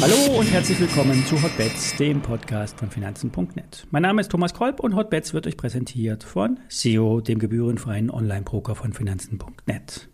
Hallo 0.00 0.38
und 0.38 0.52
herzlich 0.52 0.78
willkommen 0.80 1.24
zu 1.24 1.42
Hotbets, 1.42 1.96
dem 1.96 2.20
Podcast 2.20 2.78
von 2.78 2.90
Finanzen.net. 2.90 3.86
Mein 3.90 4.02
Name 4.02 4.20
ist 4.20 4.30
Thomas 4.30 4.52
Kolb 4.52 4.80
und 4.80 4.94
Hotbets 4.96 5.32
wird 5.32 5.46
euch 5.46 5.56
präsentiert 5.56 6.24
von 6.24 6.60
SEO, 6.68 7.22
dem 7.22 7.38
gebührenfreien 7.38 8.10
Online-Broker 8.10 8.74
von 8.74 8.92
Finanzen.net. 8.92 10.08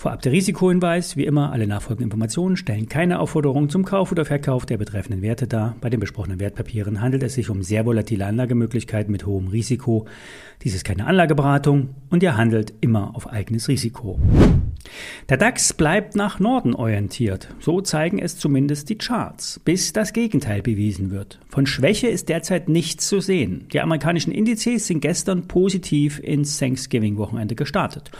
Vorab 0.00 0.22
der 0.22 0.32
Risikohinweis. 0.32 1.16
Wie 1.16 1.26
immer, 1.26 1.52
alle 1.52 1.66
nachfolgenden 1.66 2.06
Informationen 2.06 2.56
stellen 2.56 2.88
keine 2.88 3.18
Aufforderung 3.18 3.68
zum 3.68 3.84
Kauf 3.84 4.12
oder 4.12 4.24
Verkauf 4.24 4.64
der 4.64 4.78
betreffenden 4.78 5.20
Werte 5.20 5.46
dar. 5.46 5.76
Bei 5.82 5.90
den 5.90 6.00
besprochenen 6.00 6.40
Wertpapieren 6.40 7.02
handelt 7.02 7.22
es 7.22 7.34
sich 7.34 7.50
um 7.50 7.62
sehr 7.62 7.84
volatile 7.84 8.24
Anlagemöglichkeiten 8.24 9.12
mit 9.12 9.26
hohem 9.26 9.48
Risiko. 9.48 10.06
Dies 10.62 10.74
ist 10.74 10.84
keine 10.84 11.06
Anlageberatung 11.06 11.90
und 12.08 12.22
ihr 12.22 12.36
handelt 12.36 12.72
immer 12.80 13.14
auf 13.14 13.28
eigenes 13.28 13.68
Risiko. 13.68 14.18
Der 15.28 15.36
DAX 15.36 15.72
bleibt 15.72 16.16
nach 16.16 16.40
Norden 16.40 16.74
orientiert. 16.74 17.48
So 17.60 17.80
zeigen 17.80 18.18
es 18.18 18.38
zumindest 18.38 18.88
die 18.88 18.98
Charts, 18.98 19.60
bis 19.64 19.92
das 19.92 20.12
Gegenteil 20.12 20.62
bewiesen 20.62 21.10
wird. 21.10 21.38
Von 21.48 21.66
Schwäche 21.66 22.08
ist 22.08 22.28
derzeit 22.28 22.68
nichts 22.68 23.08
zu 23.08 23.20
sehen. 23.20 23.66
Die 23.72 23.80
amerikanischen 23.80 24.32
Indizes 24.32 24.86
sind 24.86 25.00
gestern 25.00 25.46
positiv 25.46 26.18
ins 26.18 26.58
Thanksgiving-Wochenende 26.58 27.54
gestartet. 27.54 28.10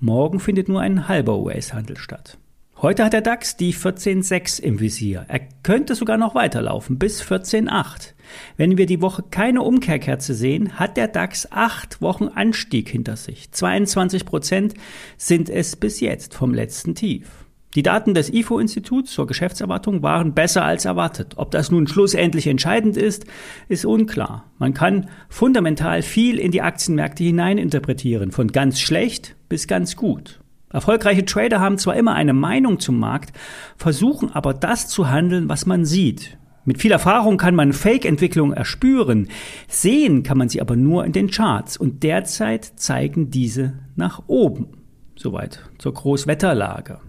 Morgen 0.00 0.40
findet 0.40 0.68
nur 0.68 0.80
ein 0.80 1.08
halber 1.08 1.38
US-Handel 1.38 1.96
statt. 1.96 2.38
Heute 2.80 3.04
hat 3.04 3.12
der 3.12 3.20
DAX 3.20 3.56
die 3.56 3.72
14.6 3.72 4.60
im 4.60 4.80
Visier. 4.80 5.24
Er 5.28 5.40
könnte 5.62 5.94
sogar 5.94 6.16
noch 6.16 6.34
weiterlaufen 6.34 6.98
bis 6.98 7.22
14.8. 7.22 8.13
Wenn 8.56 8.78
wir 8.78 8.86
die 8.86 9.00
Woche 9.00 9.24
keine 9.30 9.62
Umkehrkerze 9.62 10.34
sehen, 10.34 10.78
hat 10.78 10.96
der 10.96 11.08
DAX 11.08 11.50
acht 11.50 12.00
Wochen 12.00 12.28
Anstieg 12.28 12.88
hinter 12.88 13.16
sich. 13.16 13.50
22 13.50 14.24
Prozent 14.24 14.74
sind 15.16 15.48
es 15.48 15.76
bis 15.76 16.00
jetzt 16.00 16.34
vom 16.34 16.54
letzten 16.54 16.94
Tief. 16.94 17.44
Die 17.74 17.82
Daten 17.82 18.14
des 18.14 18.32
IFO-Instituts 18.32 19.12
zur 19.12 19.26
Geschäftserwartung 19.26 20.02
waren 20.02 20.32
besser 20.32 20.64
als 20.64 20.84
erwartet. 20.84 21.34
Ob 21.36 21.50
das 21.50 21.72
nun 21.72 21.88
schlussendlich 21.88 22.46
entscheidend 22.46 22.96
ist, 22.96 23.24
ist 23.68 23.84
unklar. 23.84 24.44
Man 24.58 24.74
kann 24.74 25.08
fundamental 25.28 26.02
viel 26.02 26.38
in 26.38 26.52
die 26.52 26.62
Aktienmärkte 26.62 27.24
hineininterpretieren, 27.24 28.30
von 28.30 28.48
ganz 28.48 28.78
schlecht 28.78 29.34
bis 29.48 29.66
ganz 29.66 29.96
gut. 29.96 30.40
Erfolgreiche 30.70 31.24
Trader 31.24 31.60
haben 31.60 31.78
zwar 31.78 31.96
immer 31.96 32.14
eine 32.14 32.32
Meinung 32.32 32.78
zum 32.78 32.98
Markt, 32.98 33.36
versuchen 33.76 34.32
aber 34.32 34.54
das 34.54 34.88
zu 34.88 35.10
handeln, 35.10 35.48
was 35.48 35.66
man 35.66 35.84
sieht. 35.84 36.36
Mit 36.64 36.80
viel 36.80 36.92
Erfahrung 36.92 37.36
kann 37.36 37.54
man 37.54 37.74
Fake-Entwicklung 37.74 38.52
erspüren, 38.52 39.28
sehen 39.68 40.22
kann 40.22 40.38
man 40.38 40.48
sie 40.48 40.62
aber 40.62 40.76
nur 40.76 41.04
in 41.04 41.12
den 41.12 41.30
Charts 41.30 41.76
und 41.76 42.02
derzeit 42.02 42.64
zeigen 42.76 43.30
diese 43.30 43.74
nach 43.96 44.22
oben. 44.28 44.68
Soweit 45.14 45.60
zur 45.78 45.92
Großwetterlage. 45.92 47.00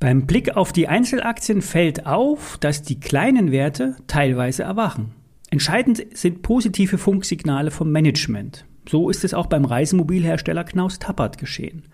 Beim 0.00 0.26
Blick 0.26 0.56
auf 0.56 0.72
die 0.72 0.88
Einzelaktien 0.88 1.62
fällt 1.62 2.06
auf, 2.06 2.56
dass 2.58 2.82
die 2.82 2.98
kleinen 2.98 3.52
Werte 3.52 3.96
teilweise 4.06 4.62
erwachen. 4.62 5.14
Entscheidend 5.50 6.04
sind 6.14 6.42
positive 6.42 6.96
Funksignale 6.96 7.70
vom 7.70 7.92
Management. 7.92 8.64
So 8.88 9.10
ist 9.10 9.22
es 9.22 9.34
auch 9.34 9.46
beim 9.46 9.64
Reisemobilhersteller 9.64 10.64
Knaus 10.64 10.98
Tappert 10.98 11.38
geschehen. 11.38 11.84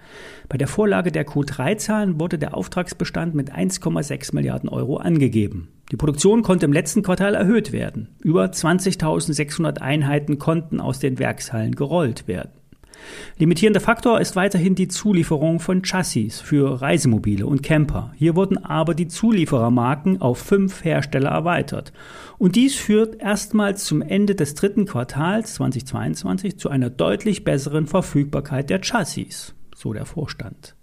Bei 0.48 0.56
der 0.56 0.68
Vorlage 0.68 1.12
der 1.12 1.26
Q3-Zahlen 1.26 2.18
wurde 2.18 2.38
der 2.38 2.56
Auftragsbestand 2.56 3.34
mit 3.34 3.52
1,6 3.52 4.34
Milliarden 4.34 4.68
Euro 4.70 4.96
angegeben. 4.96 5.68
Die 5.90 5.96
Produktion 5.96 6.42
konnte 6.42 6.66
im 6.66 6.72
letzten 6.72 7.02
Quartal 7.02 7.34
erhöht 7.34 7.72
werden. 7.72 8.08
Über 8.22 8.44
20.600 8.44 9.78
Einheiten 9.78 10.38
konnten 10.38 10.80
aus 10.80 10.98
den 10.98 11.18
Werkshallen 11.18 11.74
gerollt 11.74 12.28
werden. 12.28 12.50
Limitierender 13.38 13.80
Faktor 13.80 14.20
ist 14.20 14.36
weiterhin 14.36 14.74
die 14.74 14.88
Zulieferung 14.88 15.60
von 15.60 15.82
Chassis 15.82 16.40
für 16.40 16.82
Reisemobile 16.82 17.46
und 17.46 17.62
Camper. 17.62 18.12
Hier 18.16 18.34
wurden 18.34 18.58
aber 18.58 18.94
die 18.94 19.08
Zulieferermarken 19.08 20.20
auf 20.20 20.38
fünf 20.38 20.84
Hersteller 20.84 21.30
erweitert. 21.30 21.92
Und 22.38 22.56
dies 22.56 22.74
führt 22.74 23.20
erstmals 23.20 23.84
zum 23.84 24.02
Ende 24.02 24.34
des 24.34 24.54
dritten 24.54 24.86
Quartals 24.86 25.54
2022 25.54 26.58
zu 26.58 26.68
einer 26.68 26.90
deutlich 26.90 27.44
besseren 27.44 27.86
Verfügbarkeit 27.86 28.68
der 28.70 28.80
Chassis, 28.82 29.54
so 29.74 29.92
der 29.92 30.04
Vorstand. 30.04 30.74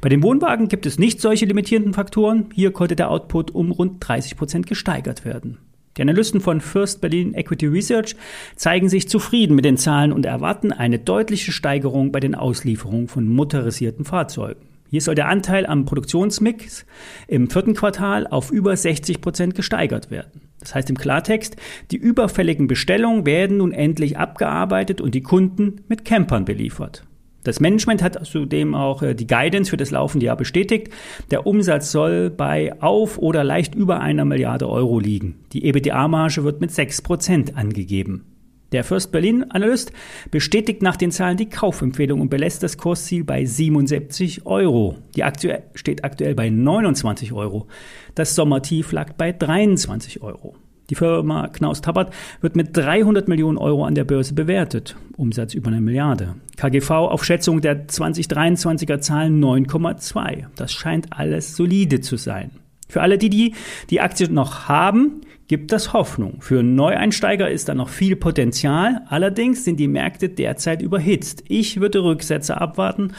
Bei 0.00 0.08
den 0.08 0.22
Wohnwagen 0.22 0.68
gibt 0.68 0.86
es 0.86 0.98
nicht 0.98 1.20
solche 1.20 1.46
limitierenden 1.46 1.94
Faktoren. 1.94 2.46
Hier 2.54 2.72
konnte 2.72 2.96
der 2.96 3.10
Output 3.10 3.50
um 3.52 3.70
rund 3.70 3.96
30 4.00 4.36
Prozent 4.36 4.66
gesteigert 4.66 5.24
werden. 5.24 5.58
Die 5.96 6.02
Analysten 6.02 6.40
von 6.40 6.60
First 6.60 7.02
Berlin 7.02 7.34
Equity 7.34 7.66
Research 7.66 8.16
zeigen 8.56 8.88
sich 8.88 9.08
zufrieden 9.08 9.54
mit 9.54 9.66
den 9.66 9.76
Zahlen 9.76 10.12
und 10.12 10.24
erwarten 10.24 10.72
eine 10.72 10.98
deutliche 10.98 11.52
Steigerung 11.52 12.12
bei 12.12 12.20
den 12.20 12.34
Auslieferungen 12.34 13.08
von 13.08 13.28
motorisierten 13.28 14.06
Fahrzeugen. 14.06 14.72
Hier 14.88 15.00
soll 15.00 15.14
der 15.14 15.28
Anteil 15.28 15.66
am 15.66 15.84
Produktionsmix 15.84 16.86
im 17.26 17.48
vierten 17.48 17.74
Quartal 17.74 18.26
auf 18.26 18.50
über 18.50 18.76
60 18.76 19.20
Prozent 19.20 19.54
gesteigert 19.54 20.10
werden. 20.10 20.42
Das 20.60 20.74
heißt 20.74 20.90
im 20.90 20.96
Klartext, 20.96 21.56
die 21.90 21.96
überfälligen 21.96 22.68
Bestellungen 22.68 23.26
werden 23.26 23.58
nun 23.58 23.72
endlich 23.72 24.18
abgearbeitet 24.18 25.00
und 25.00 25.14
die 25.14 25.22
Kunden 25.22 25.82
mit 25.88 26.04
Campern 26.04 26.44
beliefert. 26.44 27.04
Das 27.44 27.60
Management 27.60 28.02
hat 28.02 28.24
zudem 28.26 28.74
auch 28.74 29.02
äh, 29.02 29.14
die 29.14 29.26
Guidance 29.26 29.70
für 29.70 29.76
das 29.76 29.90
laufende 29.90 30.26
Jahr 30.26 30.36
bestätigt. 30.36 30.92
Der 31.30 31.46
Umsatz 31.46 31.90
soll 31.90 32.30
bei 32.30 32.80
auf 32.80 33.18
oder 33.18 33.44
leicht 33.44 33.74
über 33.74 34.00
einer 34.00 34.24
Milliarde 34.24 34.68
Euro 34.68 35.00
liegen. 35.00 35.40
Die 35.52 35.64
EBITDA-Marge 35.64 36.44
wird 36.44 36.60
mit 36.60 36.70
6% 36.70 37.54
angegeben. 37.54 38.24
Der 38.72 38.84
First 38.84 39.12
Berlin 39.12 39.44
Analyst 39.50 39.92
bestätigt 40.30 40.80
nach 40.80 40.96
den 40.96 41.10
Zahlen 41.10 41.36
die 41.36 41.48
Kaufempfehlung 41.48 42.22
und 42.22 42.30
belässt 42.30 42.62
das 42.62 42.78
Kursziel 42.78 43.22
bei 43.22 43.44
77 43.44 44.46
Euro. 44.46 44.96
Die 45.14 45.24
Aktie 45.24 45.62
steht 45.74 46.04
aktuell 46.04 46.34
bei 46.34 46.48
29 46.48 47.34
Euro. 47.34 47.66
Das 48.14 48.34
Sommertief 48.34 48.92
lag 48.92 49.12
bei 49.12 49.32
23 49.32 50.22
Euro. 50.22 50.56
Die 50.90 50.94
Firma 50.94 51.48
Knaus 51.48 51.80
Tabbert 51.80 52.12
wird 52.40 52.56
mit 52.56 52.76
300 52.76 53.28
Millionen 53.28 53.58
Euro 53.58 53.84
an 53.84 53.94
der 53.94 54.04
Börse 54.04 54.34
bewertet. 54.34 54.96
Umsatz 55.16 55.54
über 55.54 55.68
eine 55.68 55.80
Milliarde. 55.80 56.34
KGV 56.56 56.90
auf 56.90 57.24
Schätzung 57.24 57.60
der 57.60 57.88
2023er 57.88 59.00
Zahlen 59.00 59.42
9,2. 59.42 60.46
Das 60.56 60.72
scheint 60.72 61.12
alles 61.12 61.56
solide 61.56 62.00
zu 62.00 62.16
sein. 62.16 62.50
Für 62.88 63.00
alle, 63.00 63.16
die 63.16 63.30
die, 63.30 63.54
die 63.88 64.02
Aktie 64.02 64.28
noch 64.30 64.68
haben, 64.68 65.22
gibt 65.48 65.72
das 65.72 65.94
Hoffnung. 65.94 66.42
Für 66.42 66.62
Neueinsteiger 66.62 67.50
ist 67.50 67.70
da 67.70 67.74
noch 67.74 67.88
viel 67.88 68.16
Potenzial. 68.16 69.02
Allerdings 69.08 69.64
sind 69.64 69.80
die 69.80 69.88
Märkte 69.88 70.28
derzeit 70.28 70.82
überhitzt. 70.82 71.42
Ich 71.48 71.80
würde 71.80 72.04
Rücksätze 72.04 72.60
abwarten. 72.60 73.12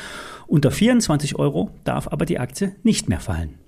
Unter 0.45 0.69
24 0.69 1.39
Euro 1.39 1.71
darf 1.85 2.07
aber 2.07 2.25
die 2.25 2.39
Aktie 2.39 2.75
nicht 2.83 3.09
mehr 3.09 3.19
fallen. 3.19 3.62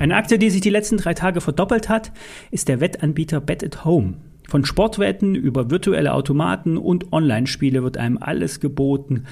Eine 0.00 0.16
Aktie, 0.16 0.38
die 0.38 0.48
sich 0.48 0.62
die 0.62 0.70
letzten 0.70 0.96
drei 0.96 1.12
Tage 1.12 1.42
verdoppelt 1.42 1.90
hat, 1.90 2.10
ist 2.50 2.68
der 2.68 2.80
Wettanbieter 2.80 3.38
Bet 3.38 3.62
at 3.62 3.84
Home. 3.84 4.14
Von 4.48 4.64
Sportwetten 4.64 5.34
über 5.34 5.70
virtuelle 5.70 6.14
Automaten 6.14 6.78
und 6.78 7.12
Online-Spiele 7.12 7.82
wird 7.82 7.98
einem 7.98 8.16
alles 8.18 8.60
geboten, 8.60 9.24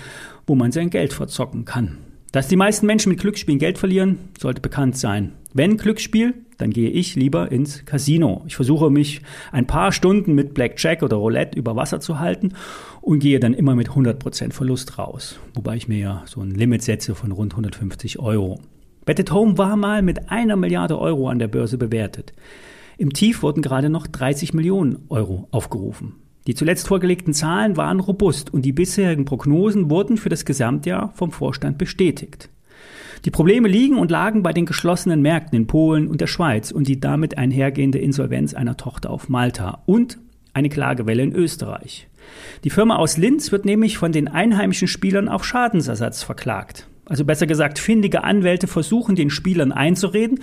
wo 0.46 0.54
man 0.56 0.70
sein 0.70 0.90
Geld 0.90 1.14
verzocken 1.14 1.64
kann. 1.64 1.96
Dass 2.32 2.48
die 2.48 2.56
meisten 2.56 2.84
Menschen 2.84 3.08
mit 3.08 3.18
Glücksspielen 3.18 3.58
Geld 3.58 3.78
verlieren, 3.78 4.18
sollte 4.38 4.60
bekannt 4.60 4.98
sein. 4.98 5.32
Wenn 5.54 5.78
Glücksspiel, 5.78 6.34
dann 6.58 6.68
gehe 6.68 6.90
ich 6.90 7.14
lieber 7.14 7.50
ins 7.50 7.86
Casino. 7.86 8.44
Ich 8.46 8.54
versuche 8.54 8.90
mich 8.90 9.22
ein 9.52 9.66
paar 9.66 9.90
Stunden 9.90 10.34
mit 10.34 10.52
Blackjack 10.52 11.02
oder 11.02 11.16
Roulette 11.16 11.58
über 11.58 11.76
Wasser 11.76 12.00
zu 12.00 12.18
halten 12.18 12.52
und 13.00 13.20
gehe 13.20 13.40
dann 13.40 13.54
immer 13.54 13.74
mit 13.74 13.88
100% 13.88 14.52
Verlust 14.52 14.98
raus. 14.98 15.40
Wobei 15.54 15.76
ich 15.76 15.88
mir 15.88 15.98
ja 15.98 16.22
so 16.26 16.42
ein 16.42 16.50
Limit 16.50 16.82
setze 16.82 17.14
von 17.14 17.32
rund 17.32 17.54
150 17.54 18.18
Euro. 18.18 18.60
Bet 19.08 19.18
at 19.18 19.30
Home 19.30 19.56
war 19.56 19.74
mal 19.76 20.02
mit 20.02 20.30
einer 20.30 20.56
Milliarde 20.56 20.98
Euro 20.98 21.30
an 21.30 21.38
der 21.38 21.48
Börse 21.48 21.78
bewertet. 21.78 22.34
Im 22.98 23.14
Tief 23.14 23.42
wurden 23.42 23.62
gerade 23.62 23.88
noch 23.88 24.06
30 24.06 24.52
Millionen 24.52 24.98
Euro 25.08 25.48
aufgerufen. 25.50 26.16
Die 26.46 26.54
zuletzt 26.54 26.88
vorgelegten 26.88 27.32
Zahlen 27.32 27.78
waren 27.78 28.00
robust 28.00 28.52
und 28.52 28.66
die 28.66 28.72
bisherigen 28.74 29.24
Prognosen 29.24 29.88
wurden 29.88 30.18
für 30.18 30.28
das 30.28 30.44
Gesamtjahr 30.44 31.10
vom 31.14 31.32
Vorstand 31.32 31.78
bestätigt. 31.78 32.50
Die 33.24 33.30
Probleme 33.30 33.66
liegen 33.66 33.96
und 33.96 34.10
lagen 34.10 34.42
bei 34.42 34.52
den 34.52 34.66
geschlossenen 34.66 35.22
Märkten 35.22 35.56
in 35.56 35.66
Polen 35.66 36.06
und 36.06 36.20
der 36.20 36.26
Schweiz 36.26 36.70
und 36.70 36.86
die 36.86 37.00
damit 37.00 37.38
einhergehende 37.38 38.00
Insolvenz 38.00 38.52
einer 38.52 38.76
Tochter 38.76 39.08
auf 39.08 39.30
Malta 39.30 39.84
und 39.86 40.18
eine 40.52 40.68
Klagewelle 40.68 41.22
in 41.22 41.32
Österreich. 41.32 42.08
Die 42.62 42.68
Firma 42.68 42.96
aus 42.96 43.16
Linz 43.16 43.52
wird 43.52 43.64
nämlich 43.64 43.96
von 43.96 44.12
den 44.12 44.28
einheimischen 44.28 44.86
Spielern 44.86 45.30
auf 45.30 45.46
Schadensersatz 45.46 46.22
verklagt 46.22 46.87
also 47.08 47.24
besser 47.24 47.46
gesagt, 47.46 47.78
findige 47.78 48.22
Anwälte 48.24 48.66
versuchen 48.66 49.16
den 49.16 49.30
Spielern 49.30 49.72
einzureden, 49.72 50.40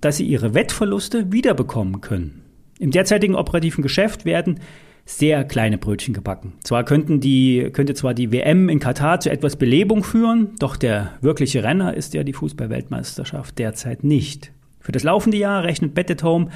dass 0.00 0.18
sie 0.18 0.26
ihre 0.26 0.54
Wettverluste 0.54 1.32
wiederbekommen 1.32 2.00
können. 2.00 2.42
Im 2.78 2.90
derzeitigen 2.90 3.34
operativen 3.34 3.82
Geschäft 3.82 4.24
werden 4.24 4.60
sehr 5.04 5.44
kleine 5.44 5.78
Brötchen 5.78 6.14
gebacken. 6.14 6.54
Zwar 6.62 6.84
könnten 6.84 7.20
die, 7.20 7.70
könnte 7.72 7.94
zwar 7.94 8.14
die 8.14 8.30
WM 8.30 8.68
in 8.68 8.78
Katar 8.78 9.20
zu 9.20 9.30
etwas 9.30 9.56
Belebung 9.56 10.04
führen, 10.04 10.50
doch 10.58 10.76
der 10.76 11.12
wirkliche 11.20 11.64
Renner 11.64 11.94
ist 11.94 12.14
ja 12.14 12.22
die 12.22 12.32
Fußballweltmeisterschaft 12.32 13.58
derzeit 13.58 14.04
nicht. 14.04 14.52
Für 14.80 14.92
das 14.92 15.04
laufende 15.04 15.36
Jahr 15.36 15.62
rechnet 15.62 15.94
Bet 15.94 16.22
Home 16.24 16.48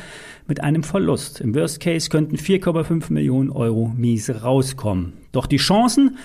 mit 0.49 0.63
einem 0.63 0.83
Verlust. 0.83 1.41
Im 1.41 1.55
Worst 1.55 1.81
Case 1.81 2.11
könnten 2.11 2.37
4,5 2.37 3.13
Millionen 3.13 3.51
Euro 3.51 3.93
miese 3.97 4.43
rauskommen. 4.43 5.13
Doch 5.31 5.47
die 5.47 5.59
Chancen, 5.59 6.19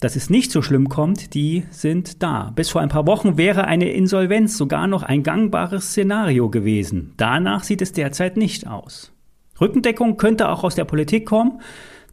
dass 0.00 0.16
es 0.16 0.30
nicht 0.30 0.50
so 0.50 0.62
schlimm 0.62 0.88
kommt, 0.88 1.34
die 1.34 1.64
sind 1.70 2.22
da. 2.22 2.52
Bis 2.56 2.70
vor 2.70 2.80
ein 2.80 2.88
paar 2.88 3.06
Wochen 3.06 3.36
wäre 3.36 3.66
eine 3.66 3.92
Insolvenz 3.92 4.56
sogar 4.56 4.86
noch 4.86 5.02
ein 5.02 5.22
gangbares 5.22 5.90
Szenario 5.90 6.48
gewesen. 6.48 7.12
Danach 7.18 7.64
sieht 7.64 7.82
es 7.82 7.92
derzeit 7.92 8.38
nicht 8.38 8.66
aus. 8.66 9.12
Rückendeckung 9.60 10.16
könnte 10.16 10.48
auch 10.48 10.64
aus 10.64 10.74
der 10.74 10.86
Politik 10.86 11.26
kommen. 11.26 11.60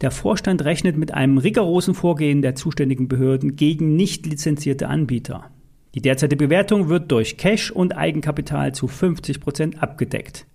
Der 0.02 0.12
Vorstand 0.12 0.66
rechnet 0.66 0.98
mit 0.98 1.14
einem 1.14 1.38
rigorosen 1.38 1.96
Vorgehen 1.96 2.42
der 2.42 2.56
zuständigen 2.56 3.08
Behörden 3.08 3.56
gegen 3.56 3.96
nicht 3.96 4.26
lizenzierte 4.26 4.90
Anbieter. 4.90 5.46
Die 5.96 6.02
derzeitige 6.02 6.46
Bewertung 6.46 6.90
wird 6.90 7.12
durch 7.12 7.38
Cash 7.38 7.72
und 7.72 7.98
Eigenkapital 7.98 8.76
zu 8.76 8.88
50 8.88 9.40
Prozent 9.40 9.82
abgedeckt. 9.82 10.46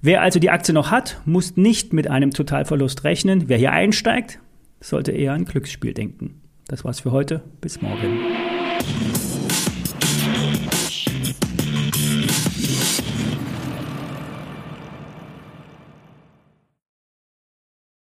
Wer 0.00 0.22
also 0.22 0.40
die 0.40 0.50
Aktie 0.50 0.74
noch 0.74 0.90
hat, 0.90 1.20
muss 1.26 1.56
nicht 1.56 1.92
mit 1.92 2.10
einem 2.10 2.30
Totalverlust 2.30 3.04
rechnen. 3.04 3.48
Wer 3.48 3.58
hier 3.58 3.72
einsteigt, 3.72 4.40
sollte 4.80 5.12
eher 5.12 5.34
an 5.34 5.44
Glücksspiel 5.44 5.94
denken. 5.94 6.40
Das 6.66 6.84
war's 6.84 7.00
für 7.00 7.12
heute. 7.12 7.42
Bis 7.60 7.80
morgen. 7.82 8.20